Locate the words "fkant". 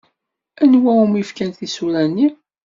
1.29-1.57